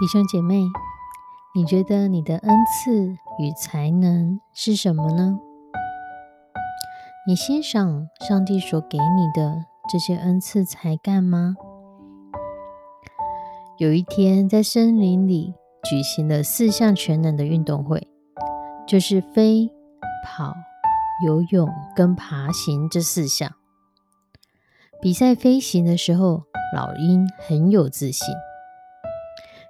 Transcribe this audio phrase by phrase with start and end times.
[0.00, 0.64] 弟兄姐妹，
[1.56, 5.40] 你觉得你的恩赐与才能是什么呢？
[7.26, 11.56] 你欣赏上帝所给你的这些恩赐才干吗？
[13.76, 18.06] 有一天，在森林里举行了四项全能的运动会，
[18.86, 19.68] 就是飞、
[20.24, 20.54] 跑、
[21.26, 23.52] 游泳跟爬行这四项。
[25.02, 28.32] 比赛飞行的时候，老鹰很有自信。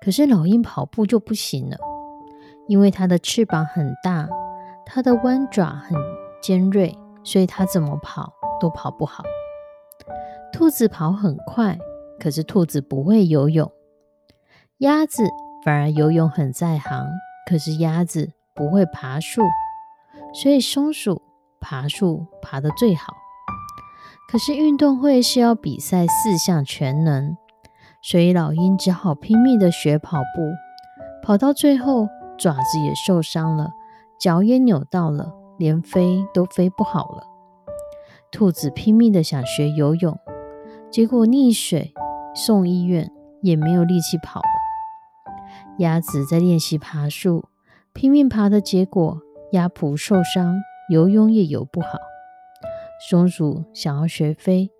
[0.00, 1.76] 可是老鹰跑步就不行了，
[2.66, 4.28] 因为它的翅膀很大，
[4.86, 5.96] 它的弯爪很
[6.42, 9.22] 尖锐，所以它怎么跑都跑不好。
[10.52, 11.78] 兔子跑很快，
[12.18, 13.70] 可是兔子不会游泳。
[14.78, 15.22] 鸭子
[15.64, 17.06] 反而游泳很在行，
[17.48, 19.42] 可是鸭子不会爬树，
[20.32, 21.20] 所以松鼠
[21.60, 23.12] 爬树爬得最好。
[24.30, 27.36] 可是运动会是要比赛四项全能。
[28.02, 30.50] 所以老鹰只好拼命的学跑步，
[31.22, 33.70] 跑到最后爪子也受伤了，
[34.18, 37.24] 脚也扭到了，连飞都飞不好了。
[38.32, 40.18] 兔子拼命的想学游泳，
[40.90, 41.92] 结果溺水
[42.34, 43.10] 送医院
[43.42, 44.46] 也没有力气跑了。
[45.78, 47.44] 鸭子在练习爬树，
[47.92, 49.20] 拼命爬的结果
[49.52, 50.56] 鸭蹼受伤，
[50.90, 51.98] 游泳也游不好。
[53.10, 54.70] 松鼠想要学飞，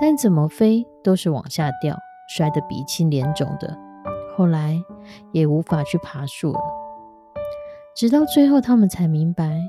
[0.00, 1.98] 但怎么飞都是往下掉。
[2.28, 3.78] 摔得鼻青脸肿的，
[4.36, 4.82] 后来
[5.32, 6.60] 也无法去爬树了。
[7.96, 9.60] 直到最后，他们才明白，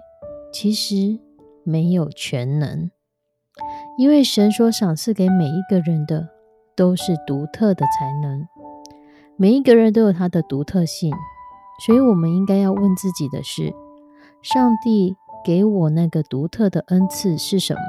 [0.51, 1.19] 其实
[1.63, 2.89] 没有全能，
[3.97, 6.29] 因为神所赏赐给每一个人的
[6.75, 8.47] 都是独特的才能，
[9.37, 11.13] 每一个人都有他的独特性。
[11.85, 13.73] 所以，我们应该要问自己的是：
[14.41, 17.81] 上帝给我那个独特的恩赐是什么？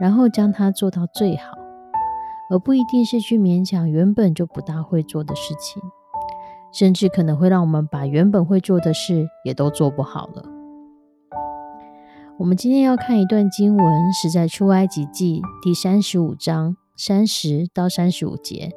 [0.00, 1.57] 然后将它做到最好。
[2.50, 5.82] 而不一定是去勉强原本就不大会做的事情，
[6.72, 10.44] 甚至可能会让我们把原本会做的事也都做不好了。
[12.38, 18.70] 我们今天要看一段经文，是在出埃及记第三十五章三十到三十五节。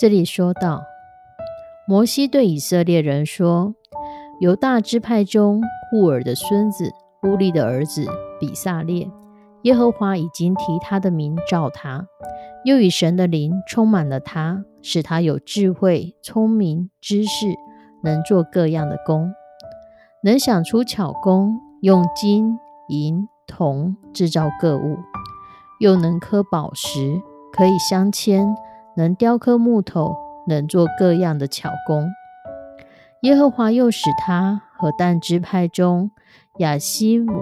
[0.00, 0.82] 这里说到，
[1.86, 3.74] 摩西对以色列人说
[4.40, 8.06] ：“犹大支派中户尔的孙子乌利的儿子
[8.40, 9.08] 比萨列。”
[9.62, 12.06] 耶和华已经提他的名召他，
[12.64, 17.46] 又以神的灵充满了他，使他有智慧、聪明、知识，
[18.02, 19.32] 能做各样的工，
[20.22, 22.58] 能想出巧工，用金
[22.88, 24.98] 银铜制造各物，
[25.80, 27.20] 又能刻宝石，
[27.52, 28.54] 可以镶嵌，
[28.96, 30.14] 能雕刻木头，
[30.46, 32.08] 能做各样的巧工。
[33.22, 36.12] 耶和华又使他和但支派中
[36.58, 37.32] 亚西姆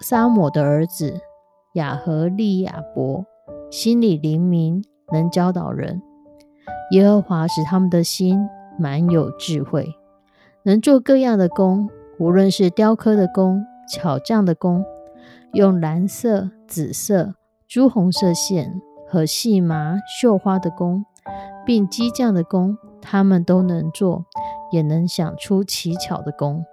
[0.00, 1.22] 撒摩的儿子。
[1.74, 3.26] 雅和利亚伯
[3.68, 6.00] 心里灵敏，能教导人。
[6.92, 8.38] 耶和华使他们的心
[8.78, 9.88] 满有智慧，
[10.62, 11.90] 能做各样的工，
[12.20, 14.84] 无论是雕刻的工、巧匠的工，
[15.52, 17.34] 用蓝色、紫色、
[17.66, 21.04] 朱红色线和细麻绣花的工，
[21.66, 24.26] 并机匠的工，他们都能做，
[24.70, 26.64] 也能想出奇巧的工。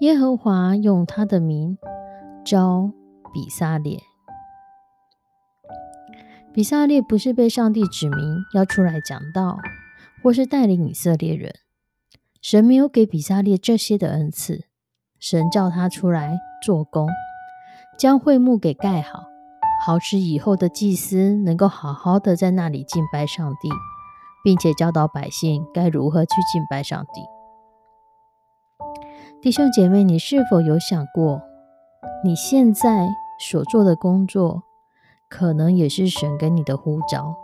[0.00, 1.78] 耶和华用他的名
[2.44, 2.90] 招
[3.32, 4.00] 比萨列。
[6.52, 8.18] 比萨列不是被上帝指明
[8.54, 9.58] 要出来讲道，
[10.22, 11.54] 或是带领以色列人。
[12.42, 14.66] 神没有给比萨列这些的恩赐。
[15.18, 17.08] 神叫他出来做工，
[17.96, 19.24] 将会幕给盖好，
[19.86, 23.70] 好使以后的祭司能够好好的在那里敬拜上帝，
[24.42, 27.33] 并且教导百姓该如何去敬拜上帝。
[29.44, 31.42] 弟兄姐妹，你是否有想过，
[32.24, 33.06] 你现在
[33.38, 34.62] 所做的工作，
[35.28, 37.36] 可能也是神给你的呼召？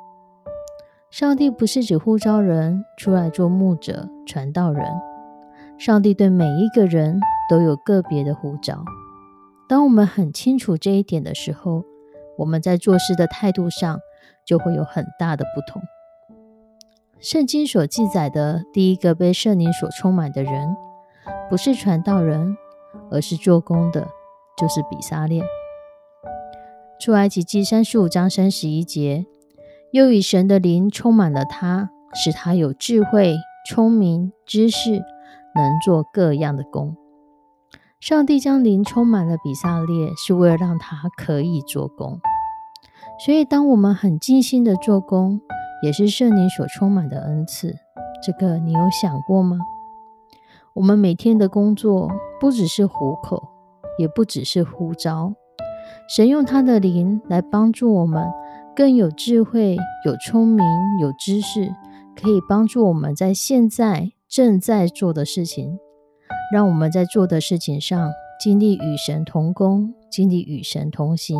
[1.11, 4.82] 上帝不是只呼召人出来做牧者、传道人，
[5.76, 7.20] 上帝对每一个人
[7.50, 8.82] 都有个别的呼召。
[9.69, 11.85] 当我们很清楚这一点的时候，
[12.38, 14.00] 我们在做事的态度上
[14.46, 15.82] 就会有很大的不同。
[17.19, 20.75] 圣经所记载的第一个被圣灵所充满的人，
[21.50, 22.56] 不是传道人，
[23.11, 24.08] 而是做工的，
[24.56, 25.43] 就是比撒列。
[27.00, 29.26] 出埃及记三十五章三十一节，
[29.91, 33.35] 又以神的灵充满了他，使他有智慧、
[33.69, 36.97] 聪明、知识，能做各样的工。
[37.99, 42.20] 上帝将灵充满了比撒列，是为了让他可以做工。
[43.26, 45.41] 所以，当我们很尽心的做工，
[45.82, 47.75] 也是圣灵所充满的恩赐。
[48.25, 49.58] 这个你有想过吗？
[50.75, 52.08] 我们每天的工作
[52.38, 53.43] 不只是糊口，
[53.99, 55.34] 也不只是呼召。
[56.08, 58.31] 神用他的灵来帮助我们，
[58.76, 59.76] 更有智慧、
[60.06, 60.64] 有聪明、
[61.00, 61.75] 有知识，
[62.14, 65.78] 可以帮助我们在现在正在做的事情，
[66.55, 71.37] 让我们在做的事情上经历与神同工，经历与神同行。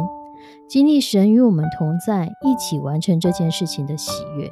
[0.69, 4.50] 经历神与我们同在，一起完成这件事情的喜悦。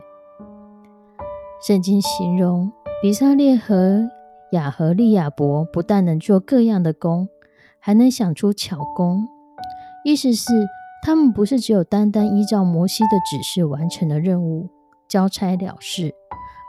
[1.67, 2.71] 圣经形容
[3.03, 4.09] 比萨列和
[4.53, 7.29] 亚和利亚伯不但能做各样的工，
[7.79, 9.29] 还能想出巧工。
[10.05, 10.53] 意思是，
[11.05, 14.71] 他们不是只有单单依照摩西的指示完成了任务，
[15.09, 16.15] 交差了事，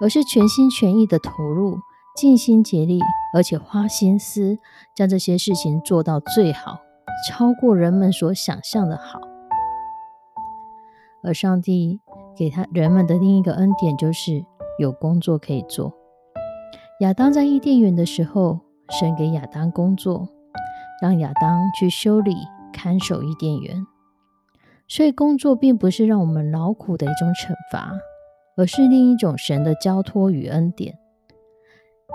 [0.01, 1.77] 而是全心全意的投入，
[2.15, 2.99] 尽心竭力，
[3.33, 4.57] 而且花心思
[4.95, 6.79] 将这些事情做到最好。
[7.27, 9.19] 超过人们所想象的好，
[11.21, 11.99] 而上帝
[12.35, 14.45] 给他人们的另一个恩典就是
[14.79, 15.98] 有工作可以做。
[16.99, 18.59] 亚当在伊甸园的时候，
[18.89, 20.27] 神给亚当工作，
[21.01, 22.35] 让亚当去修理、
[22.73, 23.87] 看守伊甸园。
[24.85, 27.97] 所以，工作并不是让我们劳苦的一种惩罚，
[28.57, 30.97] 而是另一种神的交托与恩典。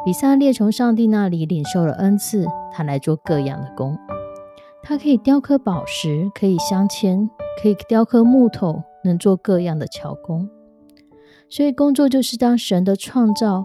[0.04, 3.96] 比萨列从上帝那里领受了恩赐，他来做各样的工。
[4.82, 7.30] 他可以雕刻宝石，可以镶嵌，
[7.62, 10.46] 可以雕刻木头，能做各样的巧工。
[11.48, 13.64] 所以工作就是当神的创造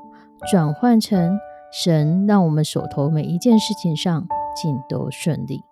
[0.52, 1.40] 转换成
[1.72, 5.64] 神让我们手头每一件事情上尽都顺利。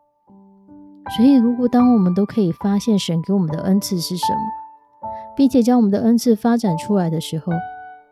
[1.15, 7.53] 所以，如果当我们都可以发现神给我们的恩赐是什么，并且将我们的恩赐发展出来的时候，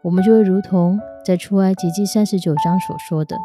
[0.03, 3.35] 我们就会如同在出埃及记三十九章所说的。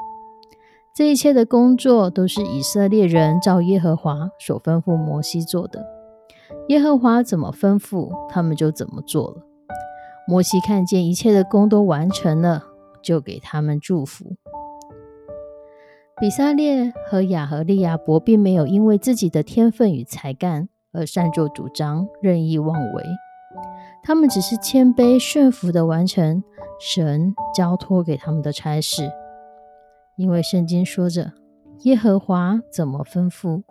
[0.95, 5.85] 这一切的工作都是以色列人照耶和华所吩咐摩西做的。
[6.69, 9.47] 耶和华怎么吩咐，他们就怎么做了。
[10.29, 12.65] 摩西看见一切的工都完成了，
[13.03, 14.37] 就给他们祝福。
[16.21, 23.05] 比萨列和亚和利亚伯并没有因为自己的天分与才干而擅作主张、任意妄为，
[24.03, 26.45] 他们只是谦卑顺服的完成
[26.79, 29.11] 神交托给他们的差事。
[30.17, 31.33] 因为圣经说着，
[31.85, 33.63] 耶和华怎么吩咐，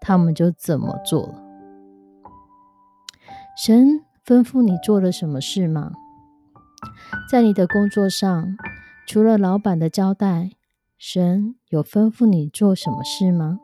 [0.00, 1.44] 他们就怎么做了。
[3.62, 5.92] 神吩咐你做了什么事吗？
[7.30, 8.56] 在你的工作上，
[9.08, 10.50] 除了老板的交代，
[10.98, 13.58] 神有吩咐你做什么事吗？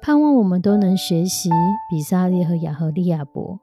[0.00, 1.50] 盼望我们都能学习
[1.90, 3.60] 比萨列和亚和利亚伯，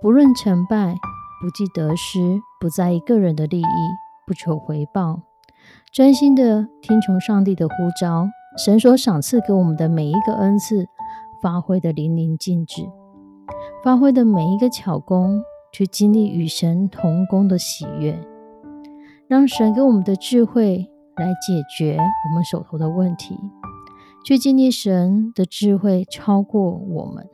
[0.00, 0.94] 不论成败，
[1.42, 3.64] 不计得失，不在意个人的利益，
[4.26, 5.20] 不求回报。
[5.92, 10.86] 专心的听从上帝的呼召，神所赏赐给我们的每一个恩赐，
[11.42, 12.88] 发挥的淋漓尽致，
[13.84, 18.18] 发挥的每一个巧工，去经历与神同工的喜悦，
[19.28, 23.36] 让神给我们的智慧来解决我们手头的问题，
[24.24, 27.28] 去经历神的智慧超过我们，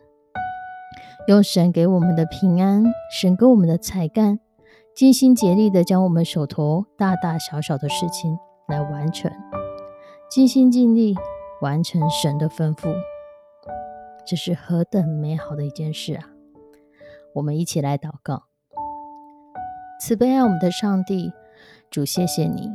[1.28, 2.84] 用神给我们的平安，
[3.20, 4.38] 神给我们的才干。
[4.94, 9.32] 尽心竭力的将我们手头大大小小的事情来完成，
[10.30, 11.14] 尽心尽力
[11.62, 12.94] 完成神的吩咐，
[14.26, 16.28] 这是何等美好的一件事啊！
[17.34, 18.44] 我们一起来祷告：
[19.98, 21.32] 慈悲爱我们的上帝，
[21.92, 22.70] 主，谢谢你，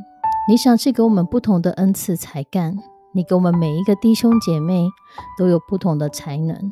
[0.47, 2.77] 你赏赐给我们不同的恩赐才干，
[3.13, 4.87] 你给我们每一个弟兄姐妹
[5.37, 6.71] 都有不同的才能。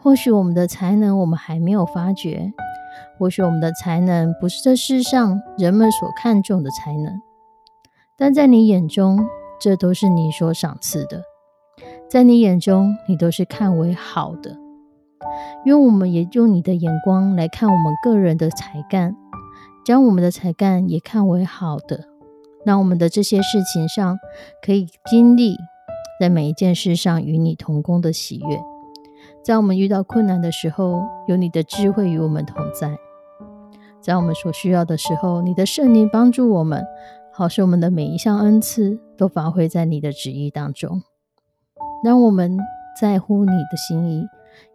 [0.00, 2.52] 或许我们的才能我们还没有发觉。
[3.18, 7.20] 或许我们的才能不是这世上人们所看重的才能，
[8.16, 9.26] 但在你眼中，
[9.60, 11.22] 这都是你所赏赐的。
[12.08, 14.56] 在你眼中，你都是看为好的。
[15.64, 19.16] 愿我们也用你的眼光来看我们个人的才干，
[19.84, 22.04] 将我们的才干也看为好的，
[22.64, 24.18] 让我们的这些事情上
[24.62, 25.56] 可以经历
[26.20, 28.60] 在每一件事上与你同工的喜悦。
[29.42, 32.96] 在我们遇到困难的时候，有你的智慧与我们同在。
[34.00, 36.84] 在我们所需要的时候，你的圣灵帮助我们，
[37.32, 41.02] 好使我们的每一项恩赐都发挥在你的旨意当中。
[42.04, 42.58] 让我们
[43.00, 44.26] 在乎你的心意，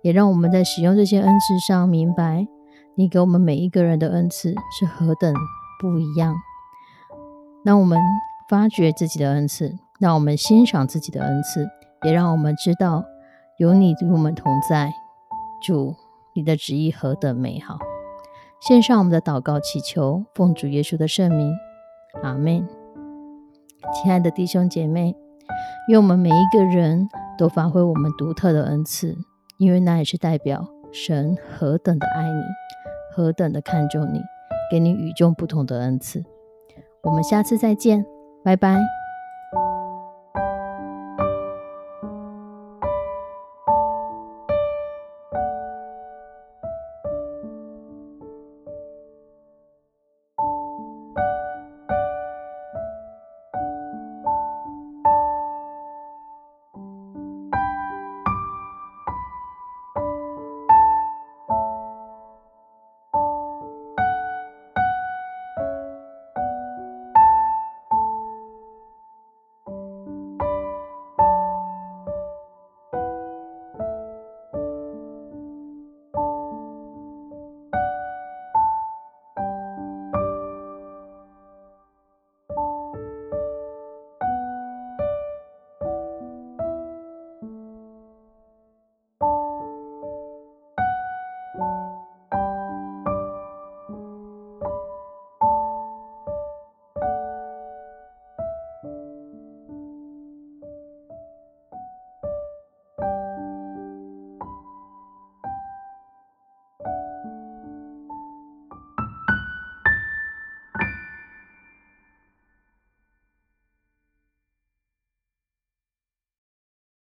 [0.02, 2.48] 也让我们在使用这些恩赐上明白，
[2.96, 5.34] 你给我们每一个人的恩赐是何等
[5.80, 6.36] 不一样。
[7.64, 7.98] 让我们
[8.50, 11.68] 发掘自己的恩赐，让我们欣赏自己的恩赐，
[12.04, 13.04] 也让我们知道
[13.58, 14.92] 有你与我们同在。
[15.62, 15.96] 主，
[16.36, 17.80] 你的旨意何等美好！
[18.60, 21.54] 献上我们的祷告，祈求奉主耶稣的圣名，
[22.22, 22.68] 阿门。
[23.94, 25.16] 亲爱的弟兄姐妹，
[25.88, 27.08] 愿我们每一个人
[27.38, 29.18] 都发挥我们独特的恩赐，
[29.58, 32.42] 因为那也是代表神何等的爱你，
[33.12, 34.22] 何等的看重你，
[34.70, 36.24] 给你与众不同的恩赐。
[37.02, 38.06] 我们下次再见，
[38.44, 38.78] 拜拜。